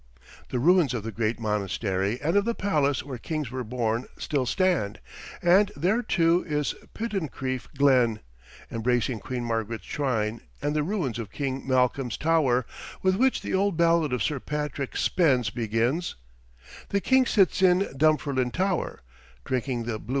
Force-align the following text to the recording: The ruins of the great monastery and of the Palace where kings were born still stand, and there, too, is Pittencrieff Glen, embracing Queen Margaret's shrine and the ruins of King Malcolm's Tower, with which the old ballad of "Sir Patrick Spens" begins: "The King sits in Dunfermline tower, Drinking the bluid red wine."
The 0.49 0.57
ruins 0.57 0.95
of 0.95 1.03
the 1.03 1.11
great 1.11 1.39
monastery 1.39 2.19
and 2.23 2.35
of 2.35 2.43
the 2.43 2.55
Palace 2.55 3.03
where 3.03 3.19
kings 3.19 3.51
were 3.51 3.63
born 3.63 4.07
still 4.17 4.47
stand, 4.47 4.99
and 5.43 5.71
there, 5.75 6.01
too, 6.01 6.43
is 6.47 6.73
Pittencrieff 6.95 7.67
Glen, 7.77 8.19
embracing 8.71 9.19
Queen 9.19 9.43
Margaret's 9.45 9.85
shrine 9.85 10.41
and 10.59 10.75
the 10.75 10.81
ruins 10.81 11.19
of 11.19 11.31
King 11.31 11.67
Malcolm's 11.67 12.17
Tower, 12.17 12.65
with 13.03 13.15
which 13.15 13.43
the 13.43 13.53
old 13.53 13.77
ballad 13.77 14.11
of 14.11 14.23
"Sir 14.23 14.39
Patrick 14.39 14.97
Spens" 14.97 15.51
begins: 15.51 16.15
"The 16.89 16.99
King 16.99 17.27
sits 17.27 17.61
in 17.61 17.87
Dunfermline 17.95 18.49
tower, 18.49 19.01
Drinking 19.45 19.81
the 19.81 19.83
bluid 19.83 19.99
red 19.99 20.07
wine." 20.09 20.09